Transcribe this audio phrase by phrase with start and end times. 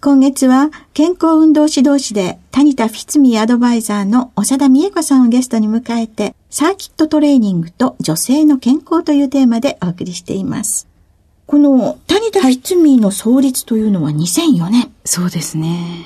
[0.00, 10.86] 今月は健康運動指導士で谷田フィツミアドバイザーの長田美恵子さんをゲストに迎えてサーキットトレーニングと女性の健康というテーマでお送りしています。
[11.46, 14.82] この谷田フィツミの創立というのは2004年。
[14.82, 16.04] はい、そうですね。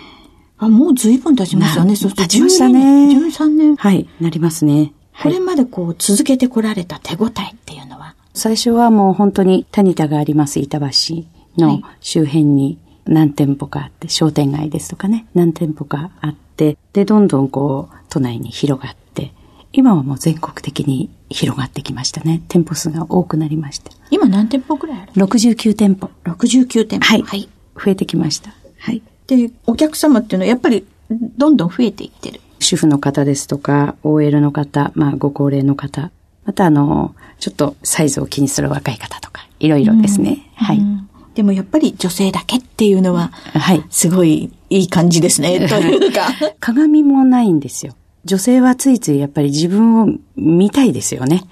[0.57, 1.95] あ、もう随分経ちましたね。
[1.95, 3.15] そう経ちましたね。
[3.15, 3.77] 13年。
[3.77, 4.95] はい、なりますね。
[5.23, 8.15] これまでこう続けてこられた手応えっていうのは？
[8.33, 10.87] 最初はもう本当に谷田があります板橋
[11.59, 19.33] の周辺に何店舗かあって、商店街ですとかね、何店舗かあって、で、どんどんこう、都内に広がって、
[19.73, 22.43] 今はもう全国的に広がってきましたね。
[22.49, 23.91] 店舗数が多くなりました。
[24.11, 26.11] 今何店舗くらいある ?69 店舗。
[26.25, 27.07] 69店舗。
[27.07, 27.23] はい。
[27.23, 27.49] はい。
[27.75, 28.53] 増えてきました。
[28.79, 29.03] はい。
[29.27, 32.41] で、お客様っていうのはやっぱりどんどん増えていってる。
[32.61, 36.11] 主婦の方ですとか、OL の方、まあご高齢の方、
[36.45, 40.51] またあの、ちょっとサイズを気にする若い方とか、いろいろですね。
[40.61, 40.81] うん、はい。
[41.35, 43.85] でもやっぱり女性だけっていうのは、はい。
[43.91, 46.29] すごいいい感じですね、 というか。
[46.61, 47.95] 鏡もないんですよ。
[48.25, 51.43] 女性はついついやっぱり自分を見たいですよね。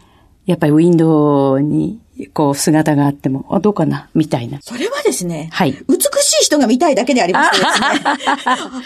[0.46, 1.98] やっぱりウィンドウに
[2.28, 4.08] こう姿があっても、あ、どうかな？
[4.14, 4.58] みたいな。
[4.60, 5.72] それはですね、はい。
[5.88, 7.66] 美しい人が見たいだけでありますね。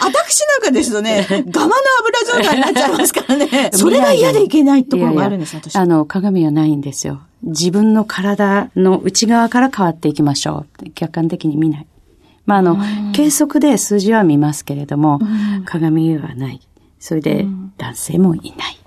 [0.00, 1.72] 私なんかですとね、ガマの
[2.32, 3.70] 油状態になっちゃいますからね。
[3.74, 5.76] それが嫌でいけないところがあるんです、私。
[5.76, 7.20] あの、鏡はないんですよ。
[7.42, 10.90] 自分の体の内側から変わっていきましょう。
[10.90, 11.86] 客観的に見ない。
[12.46, 12.78] まあ、あの、
[13.12, 15.20] 計測で数字は見ますけれども、
[15.64, 16.60] 鏡はない。
[17.00, 17.46] それで、
[17.78, 18.78] 男性もいない。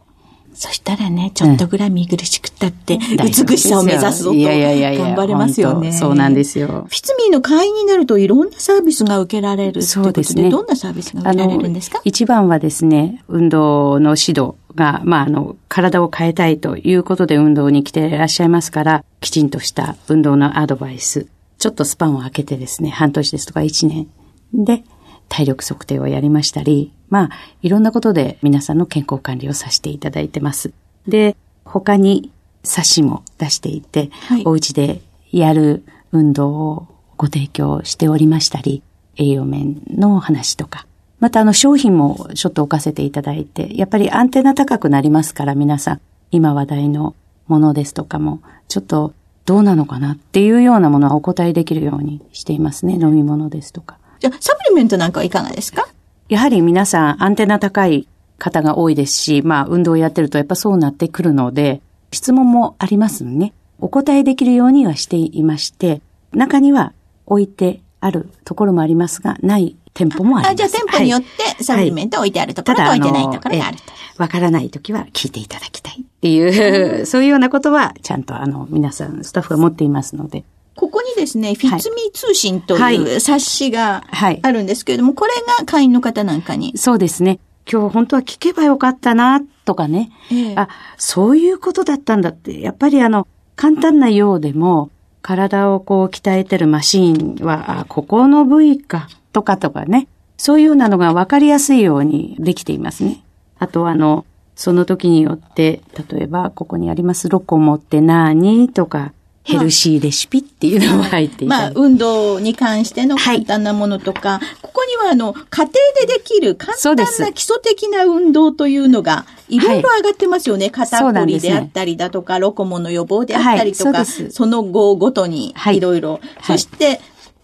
[0.59, 5.91] そしたらね、ちょっとぐらい見苦しくったって、美しさを目指すぞと、いやいやいや頑張れますよね。
[5.91, 6.67] そうなんですよ。
[6.67, 10.49] フィツミーの会員になるといろんなサービスが受けられるそうですね。
[10.49, 12.01] どんなサービスが受けられるんですか？
[12.03, 21.27] 一番はですね、運動の指導が、まあ、あの、体を変えたいということで運動に来ていらっしゃいますから、きちんとした運動のアドバイス、
[21.59, 24.07] ちょっとスパンを空けてですね、半年ですとか1年
[24.53, 24.83] で
[25.29, 27.29] 体力測定をやりましたり、まあ、
[27.61, 30.71] いろんなことで皆さんの健康管理をさせていただいてます。
[31.07, 32.31] で、他に
[32.63, 35.01] 冊子も出していて、はい、お家で
[35.31, 38.83] やる運動をご提供しておりましたり、
[39.15, 40.85] 栄養面の話とか、
[41.19, 46.01] またあの商品もちょっと置かせていただいて、やっぱりアンテナ高くなりますから皆さん、
[46.31, 47.15] 今話題の
[47.47, 49.13] ものですとかも、ちょっと
[49.45, 52.95] どうなのかなっていうようなものはお答えできるようにしていますね。
[52.95, 53.97] 飲み物ですとか。
[54.19, 55.87] じゃあ、サプリメントなんかはいかがですか？
[56.29, 58.07] やはり皆さんアンテナ高い
[58.37, 63.53] 方が多いですし、まあ運動をやってるとやっぱそうなってくるので、質問もありますね。
[63.79, 66.01] お答えできるようにはしていまして、
[66.33, 66.93] 中には
[67.25, 70.51] 置いてあるところもありますが、ない店舗もあります。
[70.51, 71.21] あじゃあ店舗によっ
[71.57, 73.83] てサプリメント置いてあるところと置いてないところがあると。
[74.21, 80.43] わからないときは聞いていただきたいっていう、 そういうようなことはちゃんとあの皆さんスタッフが持っていますので。
[80.77, 86.77] ここにですね、フィッツミー通信という冊子があるんですけれども、これが会員の方なんかに？
[86.77, 87.39] そうですね。
[87.69, 90.11] 今日本当は聞けばよかったな、とかね。
[90.31, 92.61] ええ、あ、そういうことだったんだって。
[92.61, 94.91] やっぱりあの、簡単なようでも、
[95.23, 100.07] 体をこう鍛えてるマシーンは、あ、ここの部位か、とかとかね。
[100.37, 103.23] そういうようなのが分かりやすいようにできていますね。
[103.57, 104.25] あとあの、
[104.55, 105.81] その時によって、
[106.11, 109.13] 例えばここにありますロコモって何とか、
[109.47, 115.67] ヘルシーレシピっていうのも入っていまあ、運動に関しての簡単なものとか、はい、ここにはあの、家庭
[116.01, 120.65] でできる簡単な基礎的な運動というのが、いろいろ上がってますよね。
[120.65, 125.79] はい、肩こりであったりだとか、ね、ロコモの予防であったりとか、はい、そその後ごとにい。
[125.79, 126.19] ろいろ。
[126.43, 126.99] そして、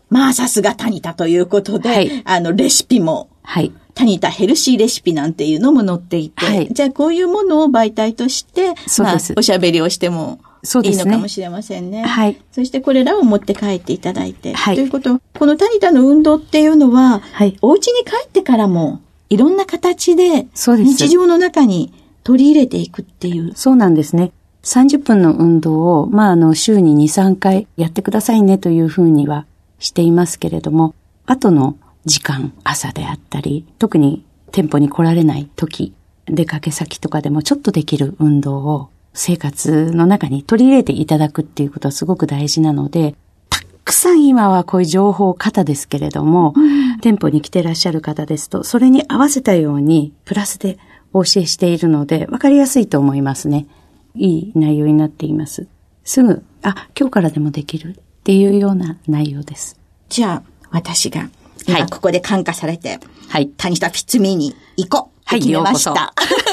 [0.09, 3.29] まあさすがタニタということで、あの、レシピも。
[3.44, 3.71] はい。
[3.95, 10.39] タニタヘルシーレシピなんていうのも載っていて、はい、じゃあこういうものを媒体として、まあ、おしゃべりをしても
[10.83, 12.04] いいのかもしれませんね。
[12.04, 12.38] はい。
[12.51, 14.54] そしてこれらを持って帰っていただいて。
[14.54, 14.75] はい。
[14.75, 17.57] ということ、このタニタの運動っていうのは、はい。
[17.62, 20.89] お家に帰ってからも、いろんな形で、そうです。
[20.89, 21.94] 日常の中に
[22.24, 23.51] 取り入れていくっていう。
[23.56, 24.31] そうなんですね。
[24.63, 29.45] 30分の運動を、まあ、あの、週に2、3回やってくださいねというふうには
[29.80, 30.95] していますけれども、
[31.25, 31.75] 後の
[32.06, 35.94] 時間、朝であったり、特に店舗に来られない時、
[36.25, 43.15] 出かけ先とかでもちょっとできる運動を生活の中に取り入れていただくっていうことはすごく大事なので、
[43.50, 50.77] たくさん今はこういう情報型ですけれども、うん、店舗に来てらっしゃる方ですと、それに合わせたようにプラスで
[51.13, 53.68] お教えしているので、わかりやすいと思いますね。
[54.15, 55.68] いい内容になっています。
[56.04, 57.94] すぐ、あ、今日からでもできるっ
[58.24, 59.80] ていうような内容です。
[60.10, 61.30] じゃあ、私が
[61.68, 63.00] 今ここで感化されて、
[63.30, 63.50] はい。
[63.50, 65.94] 谷田フィッツミーに行こうはい、決めました。
[65.94, 66.52] はい。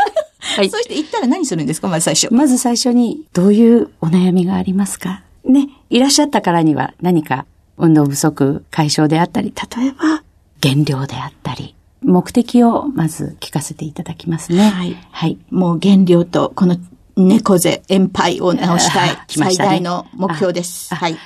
[0.71, 1.89] そして行ったら何するんですか？
[1.89, 2.33] まず最初。
[2.33, 5.23] まず最初に、どういうお悩みがありますか？
[5.45, 5.69] ね。
[5.91, 7.47] いらっしゃったからには何か
[7.77, 10.23] 運動不足解消であったり、例えば
[10.61, 14.69] 減量であったり、目的をまず聞かせていただきますね。
[14.71, 14.97] はい。
[15.11, 15.39] はい。
[15.51, 16.77] もう減量とこの
[17.17, 20.95] 猫背、円杯を直したい、 最大の目標です。
[20.95, 21.17] はい。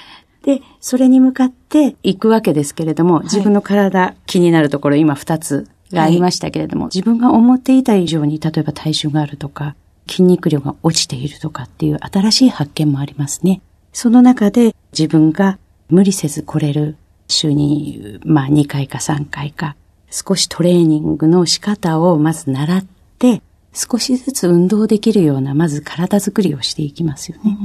[0.45, 9.75] で、それに向かって行くわけですけれども、自分の体、気になるところ今2つがありましたけれども、はい、自分が思っていた以上に、例えば体重があるとか、
[10.07, 13.63] 筋肉量が落ちているとかっていう新しい発見もありますね。
[13.93, 15.59] その中で自分が
[15.89, 16.97] 無理せず来れる
[17.29, 19.77] 週に、まあ2回か3回か、
[20.11, 22.85] 少しトレーニングの仕方をまず習っ
[23.19, 23.43] て、
[23.73, 27.59] 少しずつ運動できるような、まず体づくりをしていきますよね。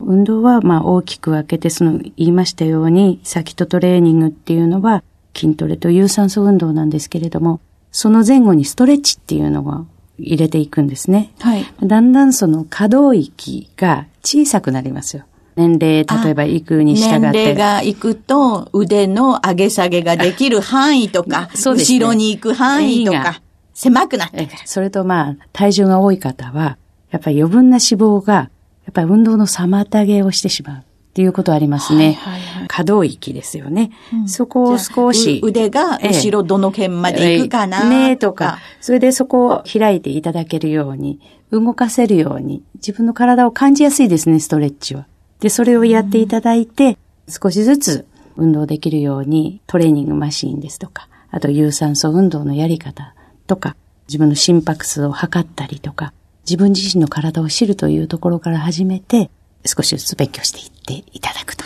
[0.00, 5.02] うん、運動は、まあ大きく分けて、その言いましたように、先とトレーニングっていうのは、
[5.34, 7.60] 筋トレと有酸素運動なんですけれども、
[7.92, 9.86] その前後にストレッチっていうのを
[10.18, 11.32] 入れていくんですね。
[11.40, 11.64] はい。
[11.82, 15.24] だんだんその可動域が小さくなりますよ。
[15.56, 17.18] 年齢、例えば行くに従って。
[17.20, 23.42] 年齢が行くと腕の上げ下げができる範囲とか、そうですね、後ろに行く範囲とか。
[23.74, 24.58] 狭くなってくる。
[24.64, 26.78] それとまあ、体重が多い方は、
[27.10, 28.50] やっぱり余分な脂肪が、や
[28.90, 30.82] っぱり運動の妨げをしてしまう。
[31.18, 32.12] っていうことありますね。
[32.12, 33.90] はいはいはい、可動域ですよね。
[34.12, 35.40] うん、そこを少し。
[35.42, 38.60] 腕が後ろどの辺まで行くかな、ええ、ねとか。
[38.80, 41.18] それでそこを開いていただけるように、
[41.50, 45.08] 動かせるように、自分の体を感じやすいですね、ストレッチは。
[45.40, 46.96] で、それをやっていただいて、うん、
[47.42, 48.06] 少しずつ
[48.36, 53.16] 運動できるように、トレーニングマシーンですとか、あと有酸素運動のやり方
[53.48, 53.74] とか、
[54.06, 56.12] 自分の心拍数を測ったりとか、
[56.44, 59.32] 自分自身の体を知るというところから始めて、
[59.64, 61.64] 少しずつ勉強していっていただくと。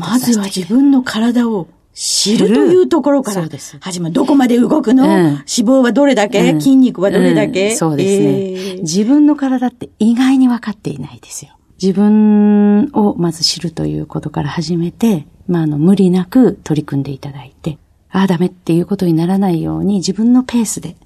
[0.00, 3.46] まずは自分の体を知るというところから
[3.80, 4.14] 始まる。
[4.14, 11.56] どこまで動くの、うん、脂肪はどれだけ、うん、筋肉はどれだけ、うん、そうですね、えー、自分の体って意外に分かっていないですよ。
[11.82, 17.78] 自分をまず知るということから始めて、まあ、あの、無理なく取り組んでいただいて、
[18.10, 20.96] ああ、ダメっていうことにならないように自分のペースで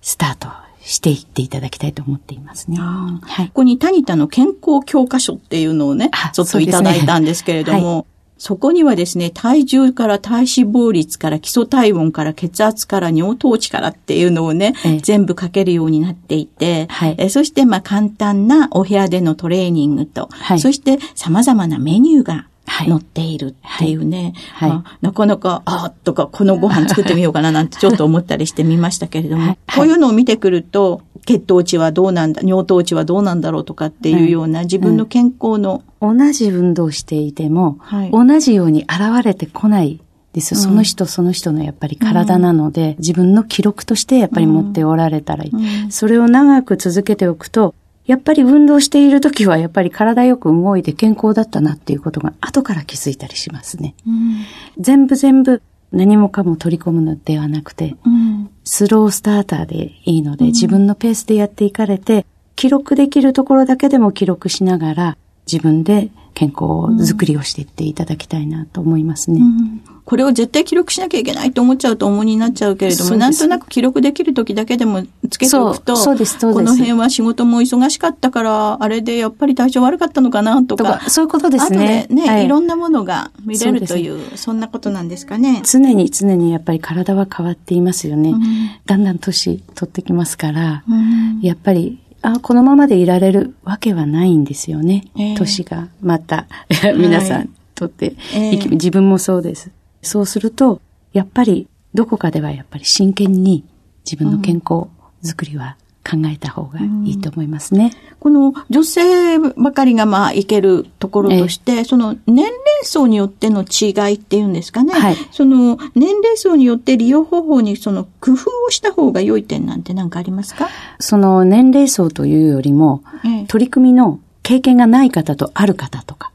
[0.00, 0.48] スタート
[0.88, 2.78] していっていただきたいと思っていますね。
[2.78, 8.06] はい、ここにタニタの健康教科書っていうのをね、ちょっといただいたんですけれども、
[8.38, 22.46] そこにはですね、体重から体脂肪率から基礎体温から血圧から尿糖値からっていうのをね、ええ、全部書けるようになっていて、はい、えそしてまあ簡単なお部屋でのトレーニングと、はい、そして様々なメニューが
[22.86, 24.70] 乗っているっていうね、はい。
[24.70, 24.78] はい。
[24.78, 37.78] まあ、なかなか、ああ、とか、このご飯作ってみようかななんて ちょっと思ったりしてみましたけれども、はい、こういうのを見てくると、血糖値はどうなんだ、尿糖値はどうなんだろうとかっていうような自分の健康の、うん、同じ運動していても、
[38.12, 40.00] 同じように現れてこない
[40.32, 40.54] です。
[40.54, 47.74] その人その人のやっぱり体なので、うん、自分の記録としてやっぱり持っておられたらいい、うん、それを長く続けておくと、
[48.08, 53.94] やっぱり運動している時はやっぱり体よく動いて健康だったなっていうことが後から気づいたりしますね。
[54.06, 54.44] うん、
[54.78, 55.62] 全部全部
[55.92, 62.24] 何もかも取り込むのではなくて、うん、スロースターターでいいので、自分のペースでやっていかれて、
[62.56, 65.16] 記録できるところだけでも記録しながら、
[65.50, 69.40] 自分で健康づくりをしていっていただきたいなと思いますね。
[69.40, 76.56] うんこれを絶対記録しなきゃいけないと思っちゃうと重荷になっちゃうけれども、なんとなく記録できる時だけでもつけておくと、そうです、そうです。
[76.56, 82.06] この辺は仕事も忙しかったから、あれでやっぱり体調悪かったのかなとか、そういうことですね。
[82.08, 85.60] 後でね、はい、いろんなものが見れるという、そんなことなんですかね。
[85.70, 88.30] 常に常にやっぱり体は変わっていますよね。
[88.30, 88.40] うん、
[88.86, 95.04] だんだん年取ってきますから、うん、やっぱりあ、このままでいられるわけはないんですよね。
[95.16, 96.46] えー、年がまた、
[96.96, 99.70] 皆さんとって、えー、自分もそうです。
[100.02, 100.80] そうすると、
[101.12, 103.64] やっぱりどこかではやっぱり真剣に
[104.04, 104.88] 自分の健康
[105.22, 105.76] づくりは
[106.08, 107.92] 考えた方がいいと思いますね。
[107.94, 114.94] うん、この女性ばかりがまあいけるところとして、その年齢層によっての違いっていうんですかね。
[114.94, 120.68] はい、その年齢層によって利用方法にその工夫をした方が良い点なんて何かありますか？
[120.98, 126.32] その年齢層というよりも、ええ、取り組みの経験がない方とある方とか、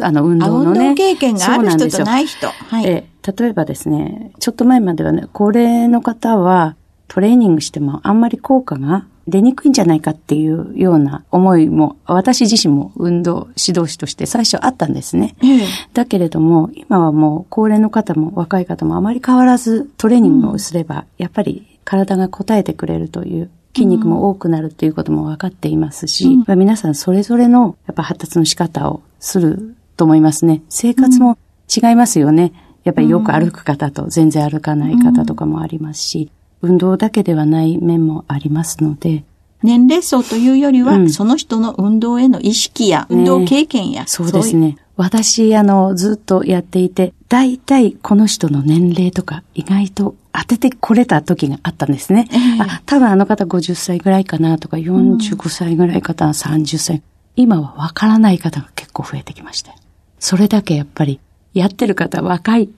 [0.00, 0.80] あの運動のね。
[0.80, 2.46] 運動経験がある人とない人。
[2.48, 3.06] はい、え
[3.38, 6.76] 例えばですね、ちょっと前まではね、高齢の方は
[7.12, 15.36] トレーニングしてもあんまり効果が出にくいんじゃないかっていうような思いも、私自身も運動指導士として最初あったんですね。
[15.42, 30.62] ええ、だけれども、今はもう高齢の方も若い方もあまり変わらずトレーニングをすれば、やっぱり体が応えてくれるという筋肉も多くなるということも分かっていますし、うん、皆さんそれぞれのやっぱ発達の仕方をすると思いますね。
[30.70, 31.36] 生活も
[31.68, 32.54] 違いますよね。
[32.84, 36.30] やっぱりよく歩く方と全然歩かない方とかもありますし、
[36.62, 39.24] 運動だけではない面もありますので、
[39.62, 44.76] 年齢層というよりは、うん、その人の運動への意識や、運動経験や、ね、そうですね。
[44.96, 52.28] 私、あの、ずっとやっていて、大体この人の年齢とか意外と当ててこれた時があったんですね。
[52.30, 57.02] えー、あ、多分あの方50歳ぐらいかなとか、45歳ぐらい方、うん、30歳。
[57.34, 59.74] 今はわからない方が結構増えてきました。
[60.18, 61.20] それだけやっぱり、
[61.54, 62.68] やってる方若い。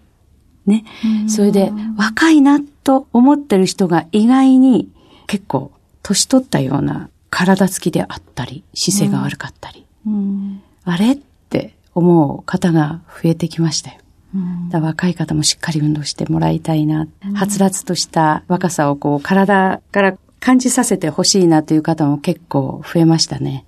[0.67, 0.85] ね。
[1.29, 4.89] それで、若いなと思ってる人が意外に
[5.27, 5.73] 結構、
[6.03, 9.87] 年取ったような体つきであったり、姿勢が悪かったり。
[10.85, 13.97] あれって思う方が増えてきましたよ。
[14.71, 17.07] だ若い方もしっかり運動してもらいたいな。
[17.35, 23.65] はつらつとした若さをこう体から感じさせてほしいなという方も結構増えましたね。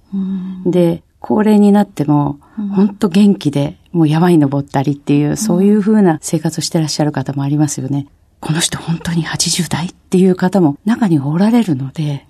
[0.67, 2.39] で、高齢になっても、
[2.75, 8.07] 本当元気で、もう山に登ったりっていう、そういう風な生活をしてらっしゃる方もありますよね。
[8.41, 12.27] この人本当に80代っていう方も中におられるので、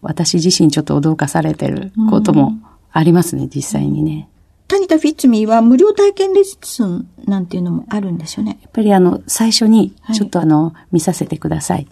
[0.00, 2.54] 私自身ちょっと驚かされてることも
[2.90, 4.28] ありますね、実際にね。
[4.68, 8.58] 谷田フィッツミーは無料体験レッスンなんていうのもあるんですよね。
[8.62, 11.86] やっぱりあの、最初にちょっとあの、はい、見させてください。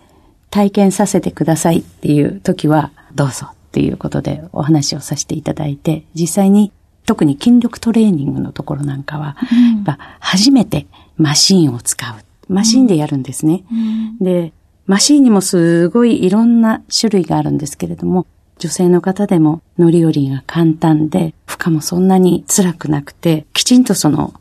[0.49, 6.73] 体験させてくださいっていう時は、どうぞっていうことでお話をさせていただいて、実際に
[7.07, 12.15] 特に筋力トレーニングのところなんかは、うん、やっぱ初めてマシーンを使う。
[12.51, 13.65] マシーンでやるんですね。
[13.71, 14.53] うん、で、
[14.87, 18.27] マシーンにもすごいいろんな種類があるんですけれども、
[18.59, 24.35] 女性の方でも乗り降りが簡単で、負荷もそんなに辛くなくて、きちんとその、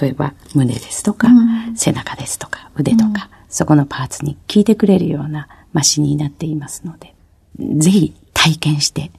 [0.00, 7.14] 例えば胸ですとか、うん、背中ですとか、腕とか、そこのパーツに効いてくれるようなマシンになっていますので、
[7.76, 9.10] ぜひ体験して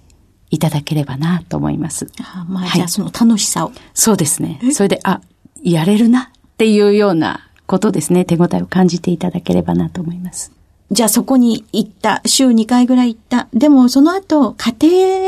[0.50, 2.12] いただければなと思います。
[2.20, 3.72] あまあ、じゃあその楽しさを。
[3.94, 4.60] そうですね。
[4.74, 5.22] それで、あ、
[5.64, 8.26] やれるなっていうようなことですね。
[8.26, 10.52] 手応えを感じていただければなと思います。
[10.92, 12.22] じゃあそこに行った。
[12.26, 13.48] 週2回ぐらい行った。
[13.54, 14.76] でもその後、家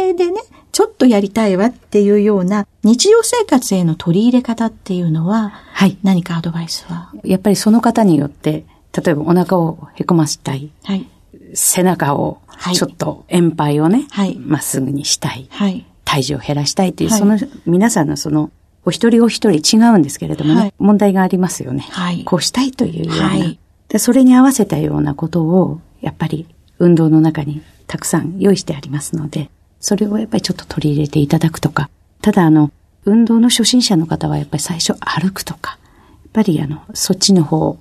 [0.09, 0.41] 庭でね、
[0.73, 5.97] ちょっとやりたいわっていうような日常生活への取り入れ方っていうのは、はい。
[6.03, 7.12] 何かアドバイスは？
[7.23, 10.69] やっぱりその方によって、例えばお腹をへこましたい。
[10.83, 11.07] はい。
[11.53, 12.39] 背中を
[12.73, 15.47] ちょっと円杯をね、はい、まっすぐにしたい。
[15.50, 15.85] はい。
[16.03, 18.51] 体重を減らしたいっていう、はい、その皆さんのその、
[18.85, 21.87] お一人お一人違うんですけれどもね、はい、問題がありますよね。
[21.91, 22.23] はい。
[22.23, 23.29] こうしたいというような。
[23.29, 23.59] はい。
[23.87, 26.47] で、それに合わせたようなことを、やっぱり
[26.79, 29.49] 運動の中にたくさん用意してありますので、
[29.79, 31.89] それをやっぱりちょっと取り入れていただくとか、
[32.21, 32.71] ただあの、
[33.05, 35.77] 運動の初心者の方はやっぱり最初歩くとか、
[36.23, 37.77] やっぱりあの、そっちの方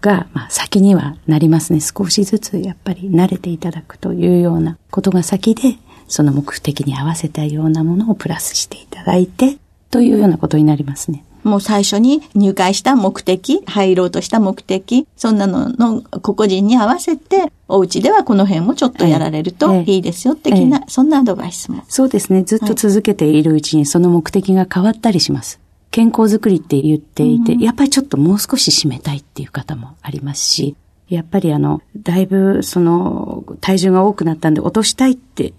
[0.00, 1.80] が、まあ、先にはなりますね。
[1.80, 9.56] 少しずつやっぱり慣れていただくというようなことが先で、その目的に合わせたようなものをプラスしていただいて、
[9.94, 11.24] というようなことになりますね。
[11.44, 21.84] もう最初に入会した目的、入ろうとした目的、そんなのの個々人に合わせて、お家ではこの辺もちょっとやられるといいですよ、的な、そんなアドバイスも。
[21.86, 22.42] そうですね。
[22.42, 25.60] ずっと続けているうちにその目的が変わったりします。
[25.92, 30.74] 健康づくりって言っていて、うん、やっぱりちょっともう少し締めたいっていう方もありますし、
[31.08, 35.54] やっぱりあの、だいぶその体重が多くなったんで落としたいって、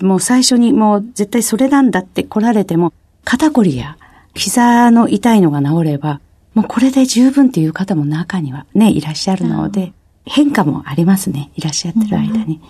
[0.00, 2.94] もう最初にもう絶対それなんだって来られても、
[3.26, 3.98] 肩こりや
[4.34, 6.20] 膝の痛いのが治れば、
[6.54, 9.92] もうこれで十分っていう方も中にはね、いらっしゃるので、
[10.24, 11.50] 変化もありますね。
[11.56, 12.60] いらっしゃってる間に。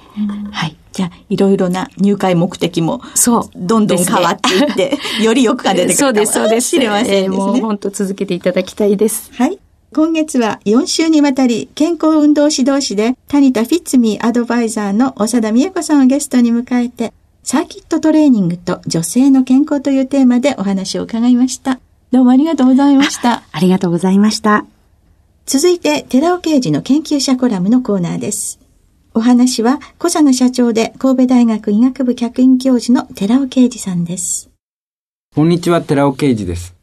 [0.50, 0.76] はい。
[0.92, 3.50] じゃあ、いろいろな入会目的も、そう。
[3.54, 6.70] どんどん変わっていって、 よりよくが出てくるそうです、そうです。
[6.70, 7.16] 知れませんね。
[7.24, 9.30] えー、もう本当続けていただきたいです。
[9.34, 9.58] はい。
[9.94, 17.14] 今月は4週にわたり健康運動指導士で谷田フィッツミーアドバイザーの長田美恵子さんをゲストに迎えて
[17.48, 21.78] サーキットトレーニングと女性の健康というテーマでお話を伺いました。
[22.10, 23.42] どうもありがとうございましたあ。
[23.54, 24.66] ありがとうございました。
[25.46, 28.58] 続いて、寺尾刑事の研究者コラムのコーナーです。
[29.14, 34.50] お話は、小佐野社長で神戸大学医学部客員教授の寺尾啓二さんです。
[35.36, 36.74] こんにちは、寺尾啓二です。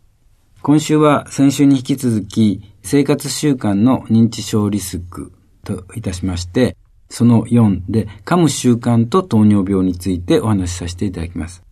[0.61, 5.33] 今週は先週に引き続き、生活習慣の認知症リスク
[5.65, 6.77] といたしまして、
[7.13, 11.63] その4で噛む習慣と糖尿病についてお話しさせていただきます。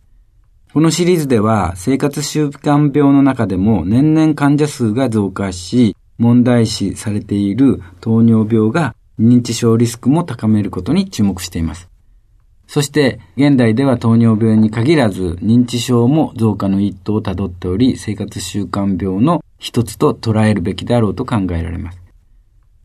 [0.72, 11.88] このシリーズでは生活習慣病の中でも年々患者数が増加し、問題視されている糖尿病が認知症リスクも高めることに注目しています。
[12.68, 22.01] そして、現代では糖尿病に限らず、認知症も増加の一途をたどっており、生活習慣病の一つと捉えるべきであろうと考えられます。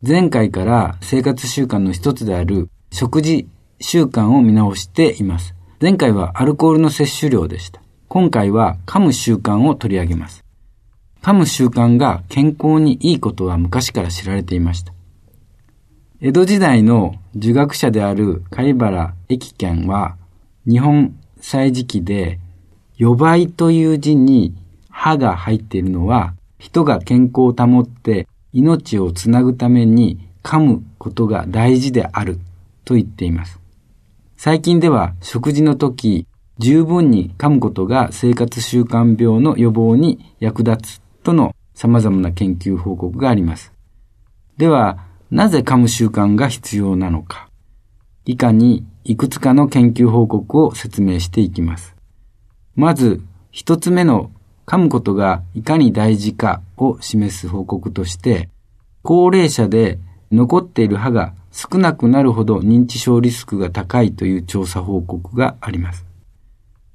[0.05, 3.47] 前回から生活習慣の一つである食事
[3.79, 5.55] 習慣を見直しています。
[5.81, 7.81] 前回はアルコールの摂取量でした。
[8.07, 10.45] 今回は噛む習慣を取り上げます。
[11.23, 14.93] 噛む習慣が健康にいいことは昔から知られていました。
[16.21, 20.15] 江戸時代の儒学者である貝原駅健は、
[20.67, 22.39] 日本歳時記で、
[22.97, 24.55] 予売という字に
[24.89, 32.39] 歯が入っているのは、人が健康を保って命をつなぐために噛むことが大事である
[32.85, 33.59] と言っています。
[34.37, 36.27] 最近では食事の時、
[36.59, 43.73] 十分に噛むことが生活習慣病の予防に役立つとの様々な研究報告があります。
[44.57, 47.49] では、なぜ噛む習慣が必要なのか。
[48.25, 51.95] 以下にいくつかの研究報告を説明していきます。
[52.75, 54.31] まず、一つ目の
[54.67, 58.49] 噛むことがいかに大事かを示す報告として、
[59.01, 59.97] 高齢者で
[60.29, 66.05] 残っている歯が少なくなるほど認知症リスクが高いという調査報告があります。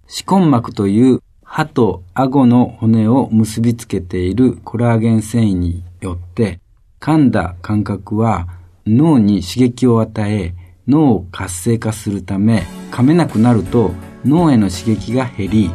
[0.06, 6.60] 歯根膜という歯と顎の骨を結びつけているコラーゲン繊維によって
[7.00, 8.48] 噛んだ感覚は
[8.86, 10.54] 脳に刺激を与え
[10.86, 13.92] 脳を活性化するため噛めなくなると
[14.24, 15.70] 脳への刺激が減り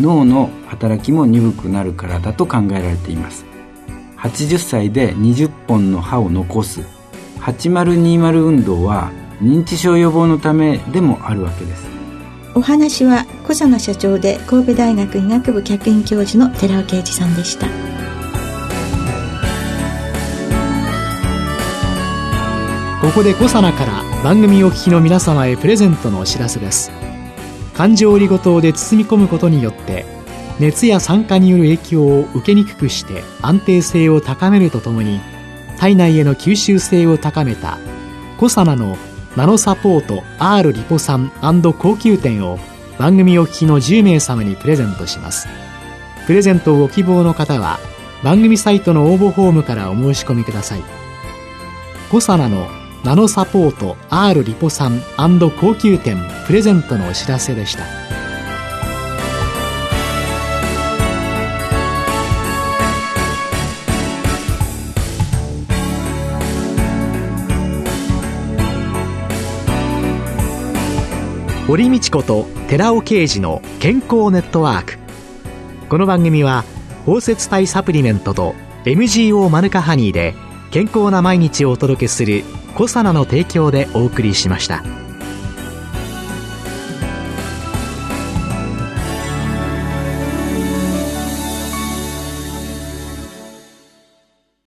[0.00, 3.44] 脳の働きも鈍くなるからだと考えられています。
[4.18, 6.80] 80歳で20本の歯を残す。
[7.40, 11.84] 8020運動は認知症予防のためでもあるわけです。
[12.54, 17.66] お話は小佐野社長で神戸大学医学部客員教授の寺尾啓二さんでした。
[23.04, 26.90] ここで小佐奈から番組お聞きの皆様へプレゼントのお知らせです
[27.74, 30.06] 環状オリゴ糖で包み込むことによって
[30.60, 35.20] 熱や酸化による影響を受けにくくして安定性を高めるとともに
[35.78, 37.78] 体内への吸収性を高めた
[38.38, 38.96] コサナの
[39.36, 41.32] ナノサポート R リポ酸
[41.62, 42.58] 高級店を
[42.98, 45.48] 番組お聞きの10名様にプレゼントします。
[46.26, 47.80] プレゼントをご希望の方は
[48.22, 50.82] 番組サイトの応募フォームからお申し込みください。
[52.10, 52.68] コサナの
[53.04, 54.98] ナノサポート R リポ酸
[55.60, 57.84] 高級店プレゼントのお知らせでした。
[71.66, 74.98] 堀道子と寺尾啓二の健康ネットワーク。
[75.90, 76.64] この番組は
[77.04, 78.54] 包摂体サプリメントと
[78.86, 80.34] MGO マヌカハニーで
[80.70, 85.03] 健康な毎日をお届けする「コサナの提供」でお送りしました。